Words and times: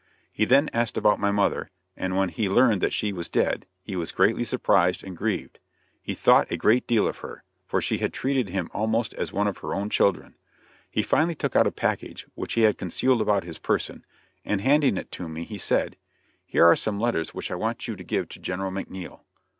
He 0.33 0.45
then 0.45 0.67
asked 0.73 0.97
about 0.97 1.19
my 1.19 1.29
mother, 1.29 1.69
and 1.95 2.17
when 2.17 2.29
he 2.29 2.49
learned 2.49 2.81
that 2.81 2.91
she 2.91 3.13
was 3.13 3.29
dead 3.29 3.67
he 3.83 3.95
was 3.95 4.11
greatly 4.11 4.43
surprised 4.43 5.03
and 5.03 5.15
grieved; 5.15 5.59
he 6.01 6.15
thought 6.15 6.51
a 6.51 6.57
great 6.57 6.87
deal 6.87 7.07
of 7.07 7.19
her, 7.19 7.43
for 7.67 7.79
she 7.81 7.99
had 7.99 8.11
treated 8.11 8.49
him 8.49 8.67
almost 8.73 9.13
as 9.13 9.31
one 9.31 9.45
of 9.47 9.59
her 9.59 9.75
own 9.75 9.91
children. 9.91 10.33
He 10.89 11.03
finally 11.03 11.35
took 11.35 11.55
out 11.55 11.67
a 11.67 11.71
package, 11.71 12.25
which 12.33 12.53
he 12.53 12.61
had 12.63 12.79
concealed 12.79 13.21
about 13.21 13.43
his 13.43 13.59
person, 13.59 14.03
and 14.43 14.61
handing 14.61 14.97
it 14.97 15.11
to 15.11 15.29
me 15.29 15.43
he 15.43 15.59
said: 15.59 15.97
"Here 16.47 16.65
are 16.65 16.75
some 16.75 16.99
letters 16.99 17.35
which 17.35 17.51
I 17.51 17.55
want 17.55 17.87
you 17.87 17.95
to 17.95 18.03
give 18.03 18.27
to 18.29 18.39
General 18.39 18.71
McNiel." 18.71 19.19